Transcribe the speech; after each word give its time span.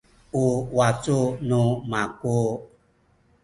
u 0.43 0.45
wacu 0.77 1.17
nu 1.47 1.61
maku 1.91 2.33